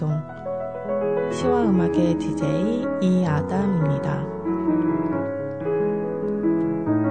방송 0.00 1.30
시와 1.30 1.62
음악의 1.62 2.18
DJ 2.18 2.86
이아담입니다. 3.02 4.24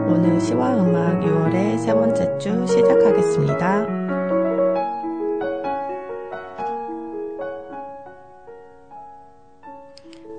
오늘 0.08 0.42
시와 0.42 0.76
음악 0.76 1.20
6월의 1.22 1.78
세 1.78 1.94
번째 1.94 2.38
주 2.40 2.66
시작하겠습니다. 2.66 3.86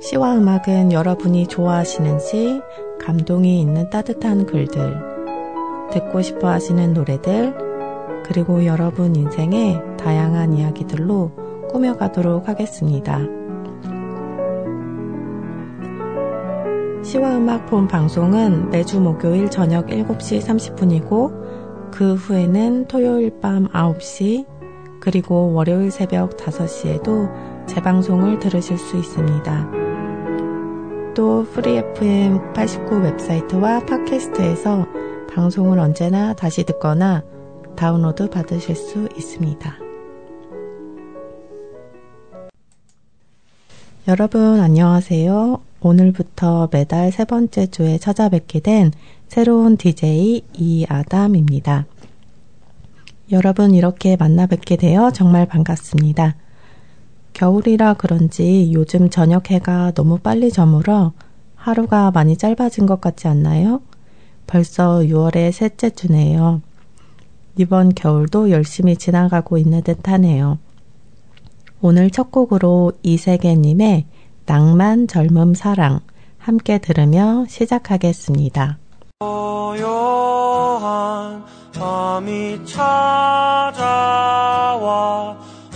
시와 0.01 0.37
음악은 0.37 0.91
여러분이 0.91 1.47
좋아하시는 1.47 2.19
시, 2.19 2.61
감동이 3.01 3.61
있는 3.61 3.89
따뜻한 3.91 4.47
글들, 4.47 4.99
듣고 5.93 6.21
싶어 6.21 6.49
하시는 6.49 6.93
노래들, 6.95 7.55
그리고 8.25 8.67
여러분 8.67 9.15
인생의 9.15 9.97
다양한 9.97 10.55
이야기들로 10.55 11.40
꾸며가도록 11.73 12.49
하겠습니다. 12.49 13.21
시와 17.03 17.37
음악 17.37 17.67
본 17.67 17.89
방송은 17.89 18.71
매주 18.71 19.01
목요일 19.01 19.51
저녁 19.51 19.87
7시 19.87 20.41
30분이고 20.43 21.91
그 21.91 22.15
후에는 22.15 22.87
토요일 22.87 23.41
밤 23.41 23.67
9시 23.69 24.47
그리고 25.01 25.53
월요일 25.55 25.91
새벽 25.91 26.37
5시에도 26.37 27.67
재방송을 27.67 28.39
들으실 28.39 28.79
수 28.79 28.97
있습니다. 28.97 29.71
또 31.15 31.45
프리 31.53 31.79
FM 31.79 32.53
89 32.53 33.03
웹사이트와 33.03 33.81
팟캐스트에서 33.87 34.87
방송을 35.35 35.79
언제나 35.79 36.35
다시 36.35 36.65
듣거나 36.65 37.25
다운로드 37.77 38.31
받으실 38.31 38.77
수 38.77 39.09
있습니다. 39.17 39.90
여러분 44.09 44.61
안녕하세요. 44.61 45.61
오늘부터 45.83 46.71
매달 46.73 47.13
세 47.13 47.27
번째 47.27 47.67
주에 47.67 47.99
찾아뵙게 47.99 48.61
된 48.61 48.93
새로운 49.29 49.77
DJ 49.77 50.43
이아담입니다. 50.55 51.85
여러분 53.31 53.75
이렇게 53.75 54.17
만나 54.17 54.47
뵙게 54.47 54.77
되어 54.77 55.11
정말 55.11 55.45
반갑습니다. 55.45 56.35
겨울이라 57.35 57.95
그런지 57.95 58.73
요즘 58.73 59.11
저녁 59.11 59.51
해가 59.51 59.93
너무 59.93 60.19
빨리 60.19 60.51
저물어 60.51 61.13
하루가 61.55 62.11
많이 62.11 62.39
짧아진 62.39 62.87
것 62.87 63.03
같지 63.03 63.29
않나요? 63.29 63.83
벌써 64.47 65.01
6월의 65.01 65.53
셋째 65.53 65.91
주네요. 65.91 66.63
이번 67.59 67.95
겨울도 67.95 68.51
열심히 68.51 68.97
지나가고 68.97 69.59
있는 69.59 69.83
듯 69.83 70.09
하네요. 70.09 70.59
오늘 71.83 72.11
첫 72.11 72.31
곡으로 72.31 72.93
이세계님의 73.03 74.05
낭만, 74.45 75.07
젊음, 75.07 75.55
사랑 75.55 76.01
함께 76.39 76.77
들으며 76.79 77.47
시작하겠습니다. 77.49 78.79
고요한 79.21 79.83
밤이 81.73 82.67
찾아와 82.67 83.81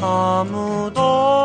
아무도 0.00 1.43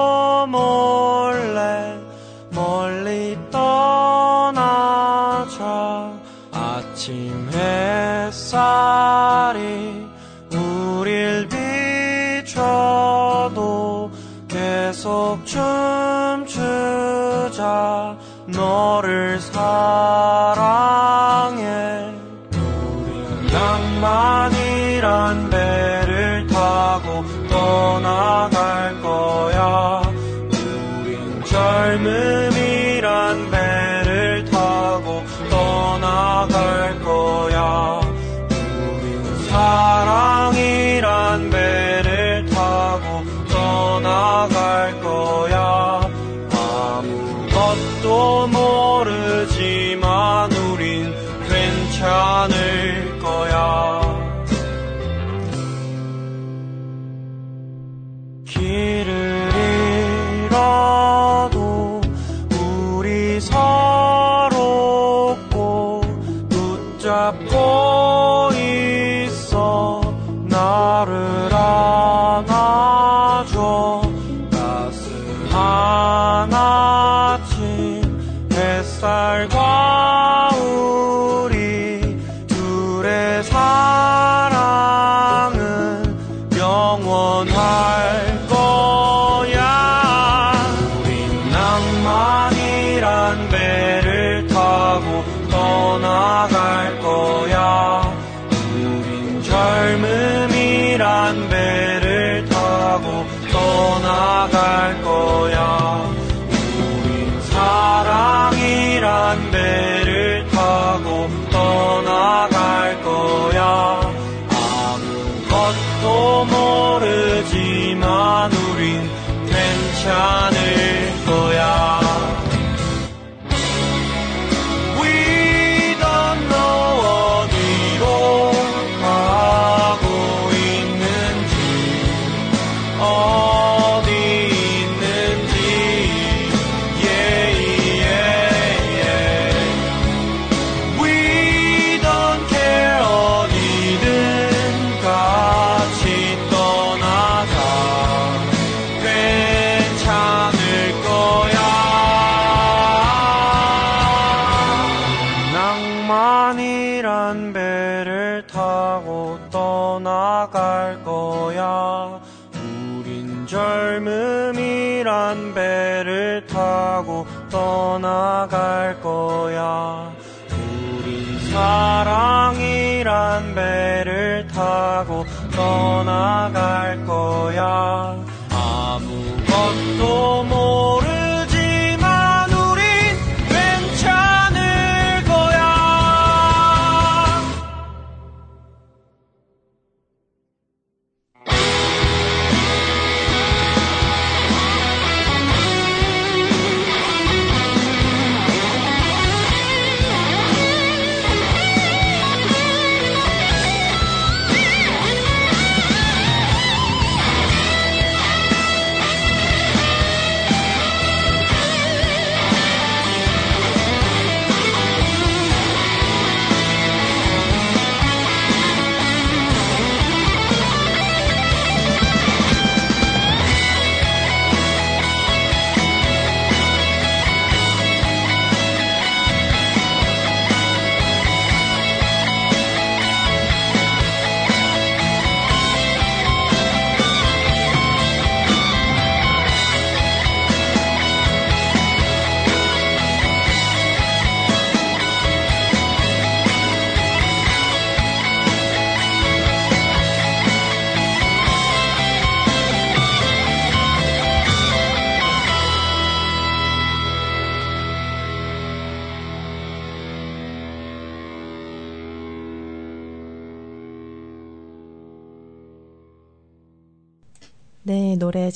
타 175.06 175.29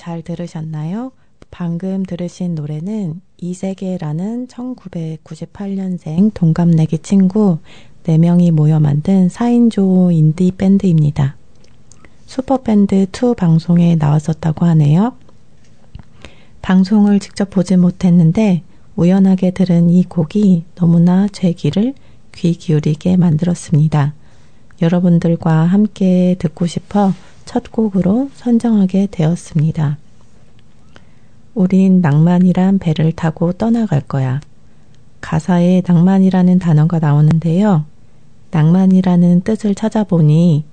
잘 0.04 0.22
들으셨나요? 0.22 1.14
방금 1.50 2.04
들으신 2.04 2.56
노래는 2.56 3.22
이세계라는 3.38 4.48
1998년생 4.48 6.34
동갑내기 6.34 6.98
친구 6.98 7.60
4명이 8.04 8.52
모여 8.52 8.82
만든 8.82 9.30
4인조 9.30 10.14
인디 10.14 10.52
밴드입니다. 10.52 11.38
슈퍼밴드 12.26 13.06
2 13.14 13.36
방송에 13.38 13.96
나왔었다고 13.96 14.66
하네요. 14.66 15.14
방송을 16.62 17.22
직접 17.22 17.50
보지 17.50 17.78
못했는데 17.78 18.64
우연하게 18.98 19.52
들은 19.52 19.90
이 19.90 20.04
곡이 20.04 20.66
너무나 20.76 21.30
제 21.32 21.54
귀를 21.54 21.94
귀 22.36 22.52
기울이게 22.52 23.16
만들었습니다. 23.16 24.14
여러분들과 24.82 25.64
함께 25.64 26.36
듣고 26.40 26.68
싶어 26.68 27.14
첫 27.46 27.72
곡으로 27.72 28.30
선정하게 28.36 29.08
되었습니다. 29.12 29.98
우린 31.54 32.02
낭만이란 32.02 32.80
배를 32.80 33.12
타고 33.12 33.54
떠나갈 33.54 34.02
거야. 34.02 34.42
가사에 35.22 35.82
낭만이라는 35.86 36.60
단어가 36.60 37.00
나오는데요. 37.00 37.86
낭만이라는 38.52 39.42
뜻을 39.42 39.76
찾아보니 39.76 40.66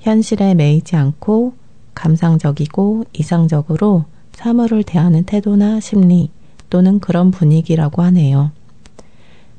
현실에 0.00 0.54
매이지 0.54 0.96
않고 0.96 1.54
감상적이고 1.94 3.04
이상적으로 3.12 4.04
사물을 4.32 4.82
대하는 4.82 5.24
태도나 5.24 5.80
심리 5.80 6.30
또는 6.70 7.00
그런 7.00 7.30
분위기라고 7.30 8.02
하네요. 8.02 8.50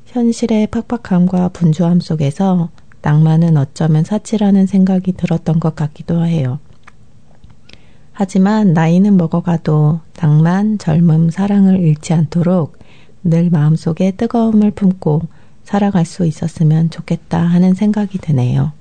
현실의 0.08 0.68
팍팍함과 0.68 1.50
분주함 1.50 2.00
속에서 2.00 2.70
낭만은 3.04 3.58
어쩌면 3.58 4.04
사치라는 4.04 4.66
생각이 4.66 5.12
들었던 5.12 5.60
것 5.60 5.76
같기도 5.76 6.26
해요. 6.26 6.60
하지만 8.14 8.74
나이는 8.74 9.18
먹어가도 9.18 10.00
낭만, 10.14 10.78
젊음, 10.78 11.30
사랑을 11.30 11.80
잃지 11.80 12.14
않도록 12.14 12.78
늘 13.24 13.50
마음속에 13.50 14.12
뜨거움을 14.12 14.72
품고 14.72 15.22
살아갈 15.64 16.06
수 16.06 16.26
있었으면 16.26 16.90
좋겠다 16.90 17.40
하는 17.40 17.74
생각이 17.74 18.20
드네요. 18.20 18.72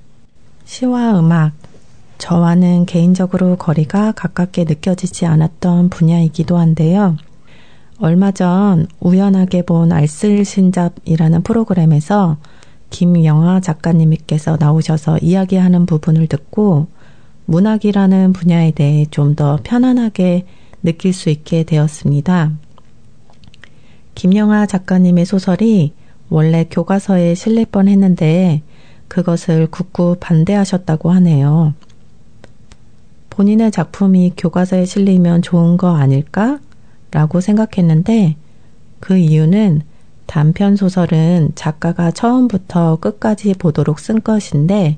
시와 0.65 1.19
음악, 1.19 1.51
저와는 2.17 2.85
개인적으로 2.85 3.57
거리가 3.57 4.13
가깝게 4.13 4.63
느껴지지 4.63 5.25
않았던 5.25 5.89
분야이기도 5.89 6.57
한데요. 6.57 7.17
얼마 7.99 8.31
전 8.31 8.87
우연하게 8.99 9.63
본 9.63 9.91
알쓸신잡이라는 9.91 11.43
프로그램에서 11.43 12.37
김영하 12.93 13.59
작가님께서 13.59 14.55
나오셔서 14.59 15.17
이야기하는 15.17 15.87
부분을 15.87 16.27
듣고 16.27 16.85
문학이라는 17.45 18.33
분야에 18.33 18.71
대해 18.71 19.05
좀 19.09 19.35
더 19.35 19.57
편안하게 19.63 20.45
느낄 20.83 21.11
수 21.11 21.31
있게 21.31 21.63
되었습니다. 21.63 22.51
김영하 24.13 24.67
작가님의 24.67 25.25
소설이 25.25 25.93
원래 26.29 26.65
교과서에 26.69 27.33
실릴 27.33 27.65
뻔 27.65 27.87
했는데 27.87 28.61
그것을 29.07 29.67
굳고 29.71 30.17
반대하셨다고 30.19 31.09
하네요. 31.13 31.73
본인의 33.31 33.71
작품이 33.71 34.33
교과서에 34.37 34.85
실리면 34.85 35.41
좋은 35.41 35.77
거 35.77 35.95
아닐까? 35.95 36.59
라고 37.09 37.41
생각했는데 37.41 38.35
그 38.99 39.17
이유는 39.17 39.81
단편 40.25 40.75
소설은 40.75 41.51
작가가 41.55 42.11
처음부터 42.11 42.97
끝까지 42.97 43.53
보도록 43.53 43.99
쓴 43.99 44.21
것인데 44.21 44.97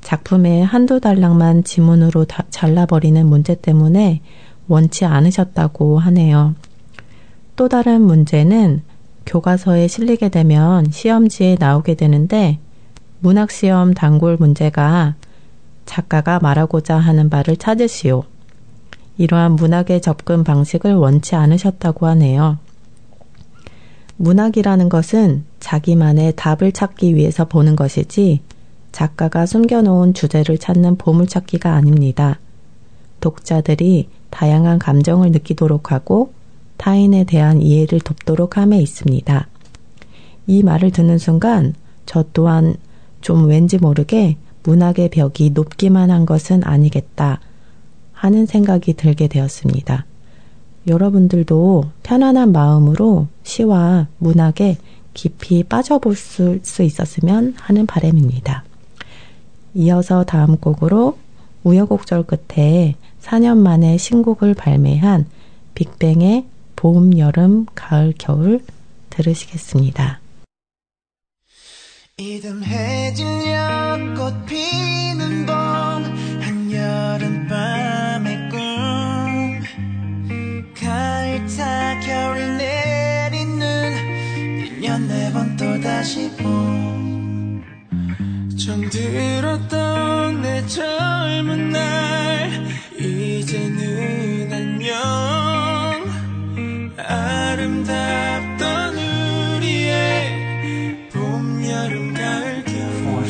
작품의 0.00 0.64
한두 0.64 1.00
달락만 1.00 1.64
지문으로 1.64 2.26
다 2.26 2.44
잘라버리는 2.50 3.26
문제 3.26 3.54
때문에 3.54 4.20
원치 4.68 5.04
않으셨다고 5.04 5.98
하네요. 5.98 6.54
또 7.56 7.68
다른 7.68 8.02
문제는 8.02 8.82
교과서에 9.24 9.88
실리게 9.88 10.28
되면 10.28 10.90
시험지에 10.90 11.56
나오게 11.58 11.94
되는데 11.94 12.58
문학시험 13.20 13.94
단골 13.94 14.36
문제가 14.38 15.14
작가가 15.86 16.38
말하고자 16.40 16.96
하는 16.96 17.30
바를 17.30 17.56
찾으시오. 17.56 18.24
이러한 19.18 19.52
문학의 19.52 20.02
접근 20.02 20.44
방식을 20.44 20.94
원치 20.94 21.34
않으셨다고 21.34 22.06
하네요. 22.06 22.58
문학이라는 24.18 24.88
것은 24.88 25.44
자기만의 25.60 26.34
답을 26.36 26.72
찾기 26.72 27.14
위해서 27.14 27.44
보는 27.44 27.76
것이지 27.76 28.40
작가가 28.92 29.44
숨겨놓은 29.44 30.14
주제를 30.14 30.56
찾는 30.58 30.96
보물찾기가 30.96 31.74
아닙니다. 31.74 32.38
독자들이 33.20 34.08
다양한 34.30 34.78
감정을 34.78 35.32
느끼도록 35.32 35.92
하고 35.92 36.32
타인에 36.76 37.24
대한 37.24 37.60
이해를 37.60 38.00
돕도록 38.00 38.56
함에 38.56 38.80
있습니다. 38.80 39.48
이 40.46 40.62
말을 40.62 40.92
듣는 40.92 41.18
순간 41.18 41.74
저 42.06 42.24
또한 42.32 42.76
좀 43.20 43.46
왠지 43.46 43.78
모르게 43.78 44.36
문학의 44.62 45.10
벽이 45.10 45.50
높기만 45.50 46.10
한 46.10 46.26
것은 46.26 46.62
아니겠다 46.64 47.40
하는 48.12 48.46
생각이 48.46 48.94
들게 48.94 49.28
되었습니다. 49.28 50.06
여러분들도 50.86 51.90
편안한 52.02 52.52
마음으로 52.52 53.28
시와 53.42 54.08
문학에 54.18 54.78
깊이 55.14 55.62
빠져볼 55.64 56.14
수, 56.14 56.58
수 56.62 56.82
있었으면 56.82 57.54
하는 57.58 57.86
바람입니다. 57.86 58.64
이어서 59.74 60.24
다음 60.24 60.56
곡으로 60.56 61.18
우여곡절 61.64 62.24
끝에 62.24 62.96
4년 63.20 63.58
만에 63.58 63.96
신곡을 63.98 64.54
발매한 64.54 65.26
빅뱅의 65.74 66.46
봄, 66.76 67.18
여름, 67.18 67.66
가을, 67.74 68.14
겨울 68.16 68.60
들으시겠습니다. 69.10 70.20
이듬해질녘 72.18 74.14
꽃 74.16 74.46
피는 74.46 75.46
봄 75.46 75.65
마시고 86.06 86.44
좀 88.56 88.88
들었던 88.88 90.40
내 90.40 90.64
젊은 90.68 91.70
날. 91.70 92.48
이제는 92.96 94.52
안녕 94.52 94.94
아름답던 96.96 98.96
우리의 99.56 101.08
봄 101.12 101.66
여름 101.68 102.14
가을 102.14 102.64
겨울 102.64 103.26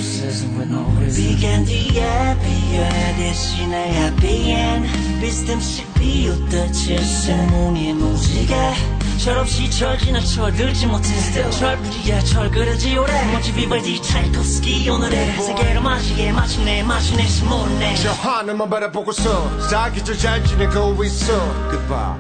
Began 1.15 1.65
the 1.65 1.99
happier 1.99 2.91
대신에 3.17 3.89
happy 3.91 4.51
end 4.51 4.87
비슷음씩 5.23 5.95
비웃던 5.95 6.73
질서 6.75 7.35
눈이 7.47 7.95
뭉치게 7.95 8.96
철없이 9.19 9.71
철 9.71 9.99
지나 9.99 10.21
철 10.21 10.53
긁지 10.53 10.87
못해. 10.87 11.09
철부지야 11.51 12.21
철 12.25 12.51
그러지 12.51 12.97
오래. 12.99 13.33
멋지 13.33 13.53
비발디 13.53 14.03
차이코스키 14.03 14.89
오늘의 14.89 15.41
세계로 15.41 15.81
마시게 15.81 16.33
마침내 16.33 16.83
마침내 16.83 17.27
스모네. 17.27 17.95
저 17.97 18.13
하늘만 18.13 18.69
바라보고서 18.69 19.61
사기도 19.69 20.17
잘 20.17 20.45
지내고 20.45 21.03
있어. 21.05 21.67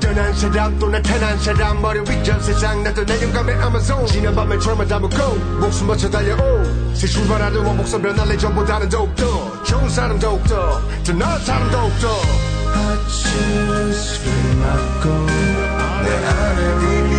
떠난 0.00 0.32
사람 0.34 0.78
또 0.78 0.88
나타난 0.88 1.38
사람 1.38 1.80
머리 1.80 2.00
위전 2.00 2.40
세상 2.42 2.82
나도 2.82 3.04
내념감의 3.04 3.54
아마존 3.56 4.06
지난 4.06 4.34
밤에 4.34 4.58
철만 4.58 4.88
담고 4.88 5.34
목숨 5.60 5.86
바쳐 5.86 6.10
달려오. 6.10 6.64
새 6.94 7.06
출발하는 7.06 7.64
원목선 7.64 8.02
변할래 8.02 8.36
전보다는 8.36 8.88
더욱더. 8.88 9.62
좋은 9.64 9.88
사람 9.88 10.18
더욱더. 10.18 10.80
더 11.04 11.12
나은 11.12 11.44
사람 11.44 11.70
더욱더. 11.70 12.08
아침 12.74 13.92
술 13.92 14.32
맞고 14.58 15.65
내 16.06 16.12
안에 16.24 17.15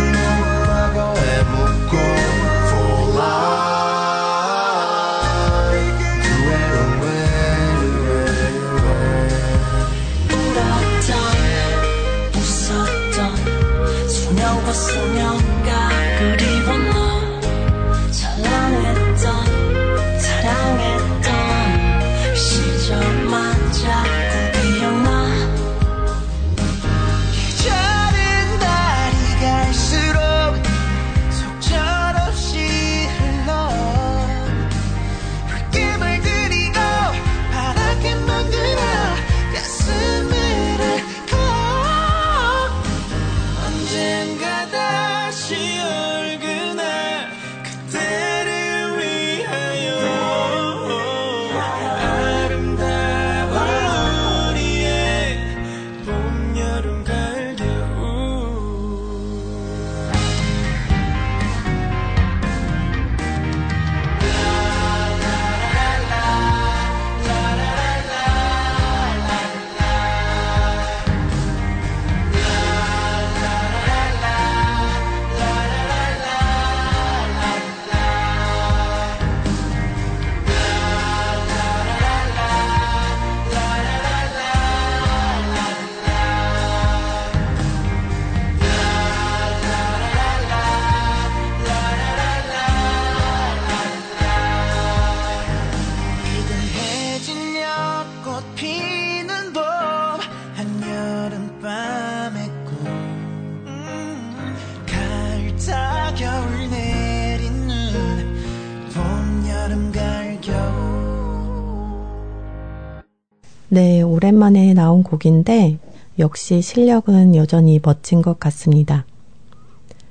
곡인데 115.18 115.78
역시 116.18 116.62
실력은 116.62 117.34
여전히 117.34 117.80
멋진 117.82 118.22
것 118.22 118.40
같습니다. 118.40 119.04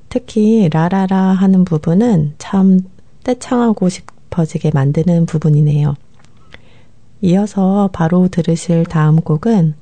특히 0.09 0.69
라라라 0.71 1.17
하는 1.17 1.65
부분은 1.65 2.35
참 2.37 2.81
떼창하고 3.23 3.89
싶어지게 3.89 4.71
만드는 4.73 5.25
부분이네요. 5.25 5.95
이어서 7.21 7.89
바로 7.91 8.27
들으실 8.27 8.85
다음 8.85 9.21
곡은 9.21 9.73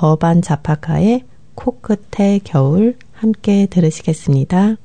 어반 0.00 0.42
자파카의 0.42 1.24
코끝의 1.54 2.40
겨울 2.44 2.96
함께 3.12 3.66
들으시겠습니다. 3.66 4.76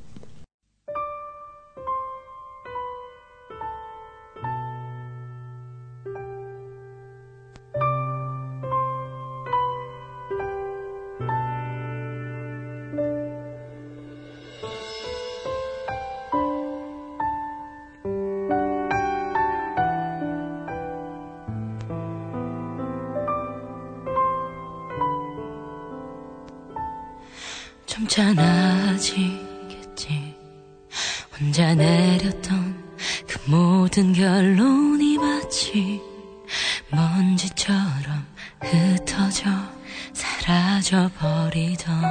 사라져 40.90 41.08
버리던 41.20 42.02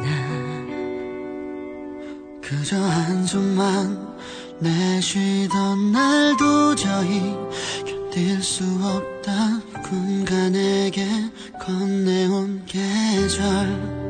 나. 0.00 0.08
그저 2.40 2.76
한숨만 2.78 4.16
내쉬던 4.58 5.92
날 5.92 6.34
도저히 6.38 7.36
견딜 7.84 8.42
수 8.42 8.64
없다. 8.82 9.60
내게 10.50 11.06
건네온 11.60 12.64
계절 12.66 14.01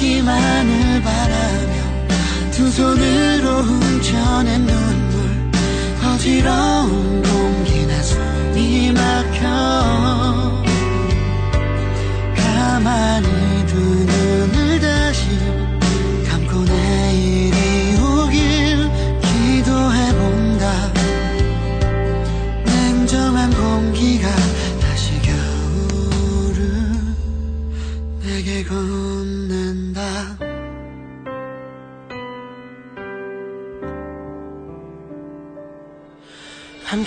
길이 0.00 0.16
있기만을 0.20 1.02
바라며 1.02 2.50
두 2.50 2.70
손으로 2.70 3.62
훔쳐낸 3.62 4.66
눈물 4.66 5.50
어지러운 6.02 7.22
공기나 7.22 8.02
숨이 8.02 8.92
막혀 8.92 10.19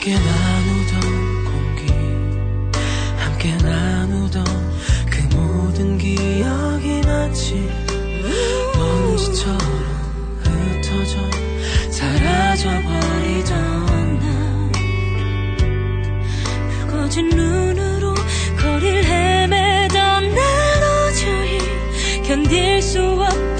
함께 0.03 0.19
나누던 0.19 0.99
공기 1.45 1.87
함께 3.15 3.55
나누던 3.55 4.43
그 5.09 5.21
모든 5.33 5.97
기억이 5.97 7.01
마치 7.05 7.71
먼지처럼 8.75 9.61
흩어져 10.41 11.17
사라져버리던 11.89 13.49
나 14.19 14.71
붉어진 16.89 17.29
눈으로 17.29 18.13
거리를 18.61 19.05
헤매던 19.05 20.35
날 20.35 20.81
도저히 20.81 21.59
견딜 22.23 22.81
수 22.81 22.99
없다 23.01 23.52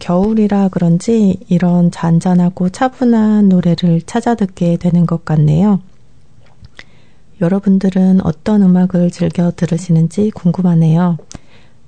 겨울이라 0.00 0.68
그런지 0.68 1.38
이런 1.48 1.92
잔잔하고 1.92 2.70
차분한 2.70 3.48
노래를 3.48 4.02
찾아 4.02 4.34
듣게 4.34 4.76
되는 4.76 5.06
것 5.06 5.24
같네요. 5.24 5.80
여러분들은 7.40 8.20
어떤 8.24 8.62
음악을 8.62 9.10
즐겨 9.10 9.52
들으시는지 9.54 10.30
궁금하네요. 10.30 11.18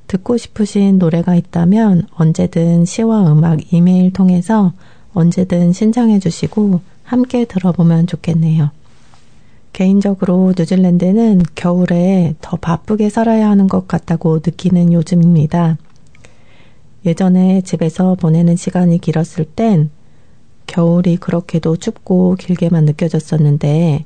듣고 0.06 0.36
싶으신 0.36 0.98
노래가 0.98 1.34
있다면 1.34 2.06
언제든 2.14 2.84
시와 2.84 3.32
음악 3.32 3.72
이메일 3.72 4.12
통해서 4.12 4.72
언제든 5.14 5.72
신청해 5.72 6.20
주시고 6.20 6.80
함께 7.02 7.44
들어보면 7.44 8.06
좋겠네요. 8.06 8.70
개인적으로 9.72 10.52
뉴질랜드는 10.56 11.42
겨울에 11.54 12.34
더 12.42 12.56
바쁘게 12.56 13.08
살아야 13.08 13.48
하는 13.48 13.68
것 13.68 13.88
같다고 13.88 14.36
느끼는 14.36 14.92
요즘입니다. 14.92 15.78
예전에 17.04 17.62
집에서 17.62 18.14
보내는 18.14 18.56
시간이 18.56 18.98
길었을 18.98 19.44
땐 19.44 19.90
겨울이 20.66 21.16
그렇게도 21.16 21.76
춥고 21.76 22.36
길게만 22.36 22.84
느껴졌었는데 22.84 24.04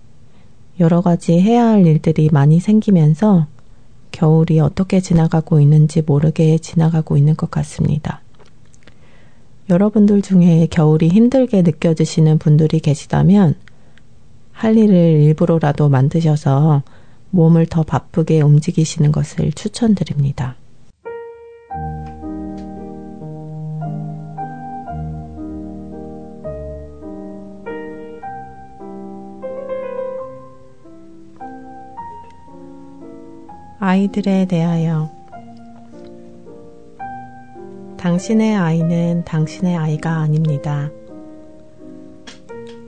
여러 0.80 1.00
가지 1.00 1.38
해야 1.38 1.66
할 1.66 1.86
일들이 1.86 2.28
많이 2.32 2.60
생기면서 2.60 3.46
겨울이 4.12 4.60
어떻게 4.60 5.00
지나가고 5.00 5.60
있는지 5.60 6.02
모르게 6.02 6.58
지나가고 6.58 7.16
있는 7.16 7.36
것 7.36 7.50
같습니다. 7.50 8.22
여러분들 9.68 10.22
중에 10.22 10.68
겨울이 10.70 11.08
힘들게 11.08 11.62
느껴지시는 11.62 12.38
분들이 12.38 12.80
계시다면 12.80 13.56
할 14.52 14.76
일을 14.76 14.94
일부러라도 14.94 15.88
만드셔서 15.88 16.82
몸을 17.30 17.66
더 17.66 17.82
바쁘게 17.82 18.40
움직이시는 18.40 19.12
것을 19.12 19.52
추천드립니다. 19.52 20.56
아이들에 33.78 34.46
대하여 34.46 35.10
당신의 37.98 38.56
아이는 38.56 39.24
당신의 39.24 39.76
아이가 39.76 40.12
아닙니다. 40.12 40.90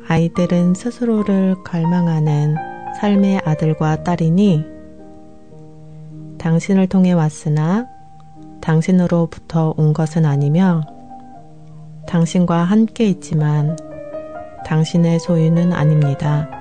아이들은 0.09 0.72
스스로를 0.72 1.57
갈망하는 1.62 2.57
삶의 2.98 3.42
아들과 3.44 4.03
딸이니 4.03 4.64
당신을 6.38 6.87
통해 6.87 7.12
왔으나 7.12 7.87
당신으로부터 8.62 9.74
온 9.77 9.92
것은 9.92 10.24
아니며 10.24 10.83
당신과 12.07 12.64
함께 12.64 13.07
있지만 13.09 13.77
당신의 14.64 15.20
소유는 15.20 15.74
아닙니다. 15.74 16.58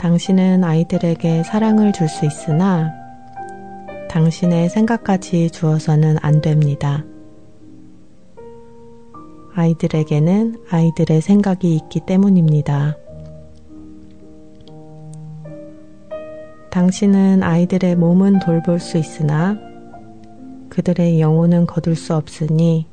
당신은 0.00 0.64
아이들에게 0.64 1.42
사랑을 1.42 1.92
줄 1.92 2.08
수 2.08 2.24
있으나 2.24 2.90
당신의 4.08 4.70
생각까지 4.70 5.50
주어서는 5.50 6.16
안 6.22 6.40
됩니다. 6.40 7.04
아이들에게는 9.54 10.64
아이들의 10.70 11.20
생각이 11.20 11.76
있기 11.76 12.00
때문입니다. 12.06 12.96
당신은 16.70 17.42
아이들의 17.42 17.94
몸은 17.96 18.38
돌볼 18.38 18.80
수 18.80 18.96
있으나 18.96 19.58
그들의 20.70 21.20
영혼은 21.20 21.66
거둘 21.66 21.94
수 21.94 22.14
없으니 22.14 22.86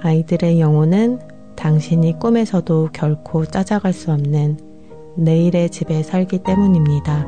아이들의 0.00 0.60
영혼은 0.60 1.18
당신이 1.56 2.18
꿈에서도 2.18 2.88
결코 2.94 3.44
찾아갈 3.44 3.92
수 3.92 4.10
없는 4.12 4.69
내일의 5.16 5.70
집에 5.70 6.02
살기 6.02 6.42
때문입니다. 6.42 7.26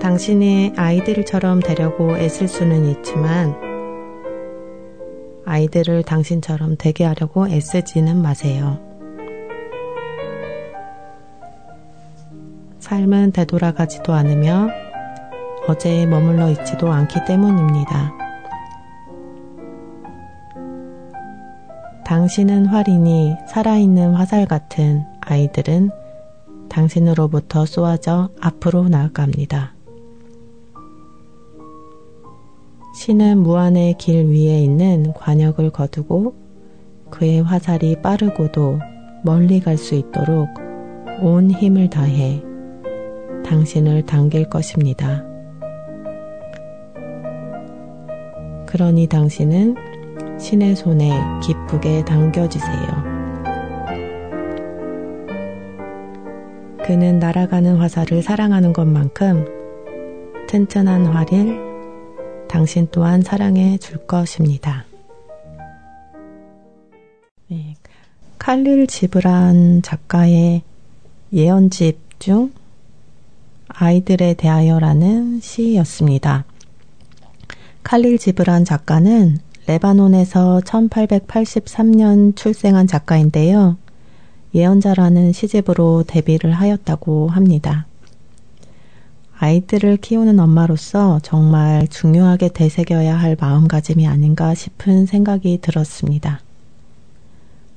당신이 0.00 0.72
아이들처럼 0.76 1.60
되려고 1.60 2.16
애쓸 2.16 2.48
수는 2.48 2.86
있지만 2.86 3.54
아이들을 5.44 6.02
당신처럼 6.02 6.76
되게 6.78 7.04
하려고 7.04 7.48
애쓰지는 7.48 8.20
마세요. 8.20 8.78
삶은 12.80 13.32
되돌아가지도 13.32 14.12
않으며 14.12 14.68
어제에 15.66 16.06
머물러 16.06 16.50
있지도 16.50 16.90
않기 16.90 17.24
때문입니다. 17.26 18.17
당신은 22.08 22.64
활이니 22.64 23.36
살아있는 23.48 24.14
화살 24.14 24.46
같은 24.46 25.02
아이들은 25.20 25.90
당신으로부터 26.70 27.66
쏘아져 27.66 28.30
앞으로 28.40 28.88
나아갑니다. 28.88 29.74
신은 32.94 33.40
무한의 33.40 33.98
길 33.98 34.26
위에 34.26 34.58
있는 34.58 35.12
관역을 35.12 35.68
거두고 35.68 36.34
그의 37.10 37.42
화살이 37.42 38.00
빠르고도 38.00 38.78
멀리 39.22 39.60
갈 39.60 39.76
수 39.76 39.94
있도록 39.94 40.48
온 41.20 41.50
힘을 41.50 41.90
다해 41.90 42.42
당신을 43.44 44.06
당길 44.06 44.48
것입니다. 44.48 45.26
그러니 48.64 49.08
당신은 49.08 49.97
신의 50.38 50.76
손에 50.76 51.10
기쁘게 51.42 52.04
당겨지세요. 52.04 53.18
그는 56.84 57.18
날아가는 57.18 57.76
화살을 57.76 58.22
사랑하는 58.22 58.72
것만큼 58.72 59.44
튼튼한 60.48 61.06
활을 61.06 61.58
당신 62.48 62.88
또한 62.90 63.20
사랑해 63.20 63.76
줄 63.76 64.06
것입니다. 64.06 64.86
네, 67.48 67.74
칼릴 68.38 68.86
지브란 68.86 69.82
작가의 69.82 70.62
예언집 71.32 72.20
중 72.20 72.52
아이들에 73.68 74.34
대하여라는 74.34 75.40
시였습니다. 75.40 76.46
칼릴 77.82 78.18
지브란 78.18 78.64
작가는 78.64 79.38
레바논에서 79.68 80.62
1883년 80.64 82.34
출생한 82.34 82.86
작가인데요. 82.86 83.76
예언자라는 84.54 85.32
시집으로 85.32 86.04
데뷔를 86.06 86.52
하였다고 86.52 87.28
합니다. 87.28 87.86
아이들을 89.38 89.98
키우는 89.98 90.40
엄마로서 90.40 91.20
정말 91.22 91.86
중요하게 91.86 92.48
되새겨야 92.48 93.14
할 93.14 93.36
마음가짐이 93.38 94.06
아닌가 94.06 94.54
싶은 94.54 95.04
생각이 95.04 95.58
들었습니다. 95.60 96.40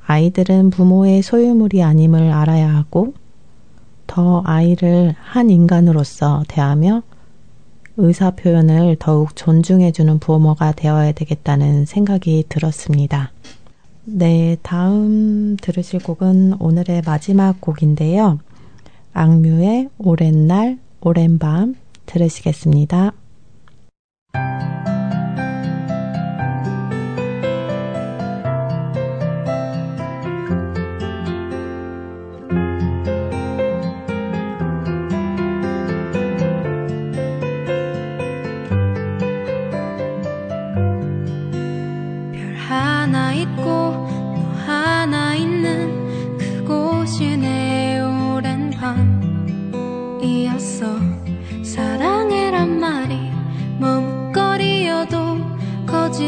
아이들은 0.08 0.70
부모의 0.70 1.22
소유물이 1.22 1.84
아님을 1.84 2.32
알아야 2.32 2.74
하고 2.74 3.14
더 4.08 4.42
아이를 4.46 5.14
한 5.20 5.50
인간으로서 5.50 6.46
대하며 6.48 7.04
의사 7.98 8.32
표현을 8.32 8.98
더욱 9.00 9.36
존중해주는 9.36 10.20
부모가 10.20 10.72
되어야 10.72 11.12
되겠다는 11.12 11.86
생각이 11.86 12.46
들었습니다. 12.50 13.32
네, 14.04 14.58
다음 14.62 15.58
들으실 15.62 16.02
곡은 16.02 16.54
오늘의 16.60 17.04
마지막 17.06 17.62
곡인데요. 17.62 18.40
악뮤의 19.14 19.90
오랜 19.98 20.48
날, 20.48 20.80
오랜 21.02 21.38
밤 21.38 21.76
들으시겠습니다. 22.06 23.14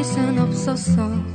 거짓은 0.04 0.38
없었어 0.38 1.33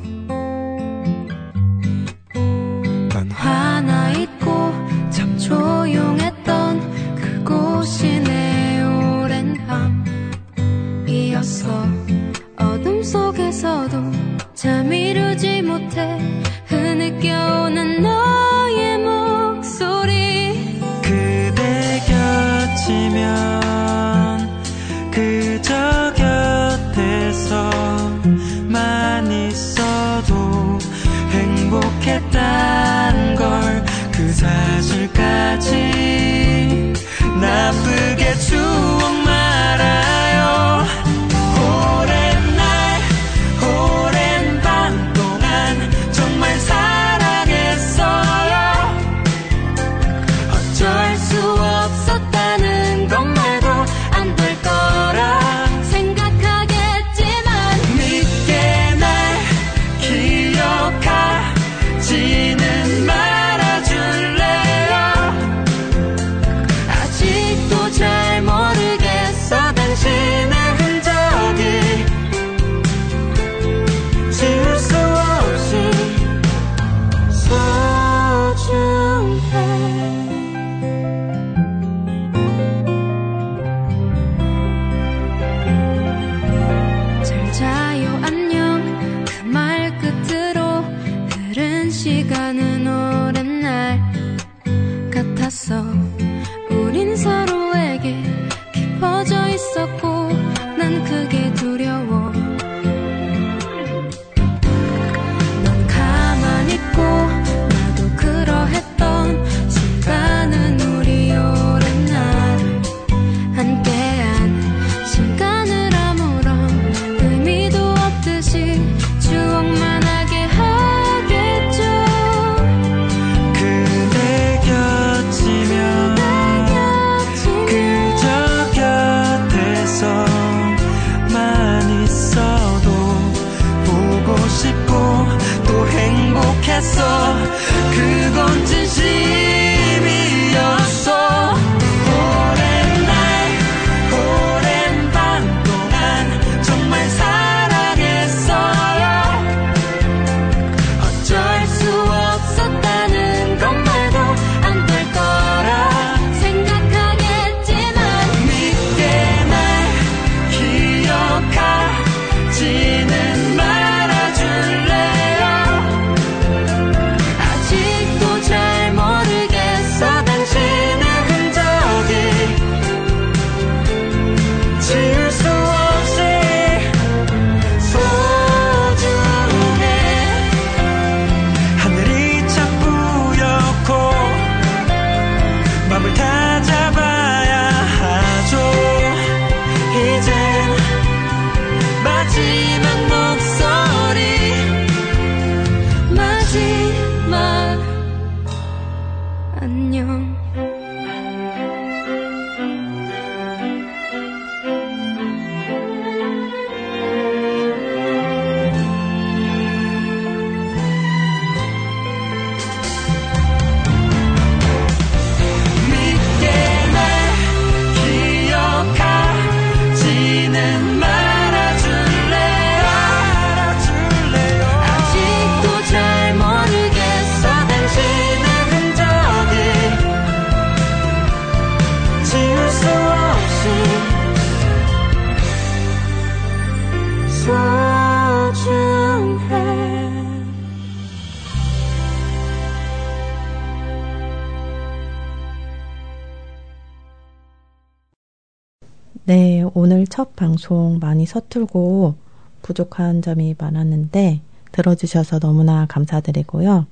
첫 250.18 250.35
방송 250.35 250.98
많이 251.00 251.26
서툴고 251.26 252.16
부족한 252.62 253.22
점이 253.22 253.54
많았는데 253.57 254.40
들어주셔서 254.72 255.38
너무나 255.38 255.87
감사드리고요. 255.87 256.87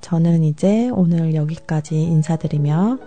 저는 0.00 0.42
이제 0.42 0.90
오늘 0.92 1.36
여기까지 1.36 1.94
인사드리며 2.02 2.98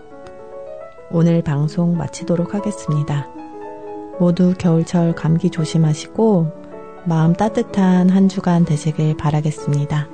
오늘 1.11 1.41
방송 1.41 1.97
마치도록 1.97 2.53
하겠습니다. 2.53 3.27
모두 4.17 4.53
겨울철 4.57 5.13
감기 5.13 5.49
조심하시고 5.49 7.03
마음 7.03 7.33
따뜻한 7.33 8.09
한 8.09 8.29
주간 8.29 8.63
되시길 8.63 9.17
바라겠습니다. 9.17 10.07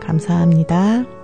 감사합니다. 0.00 1.23